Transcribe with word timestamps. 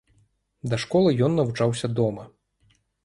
Да 0.71 0.79
школы 0.85 1.11
ён 1.27 1.37
навучаўся 1.41 1.87
дома. 2.01 2.23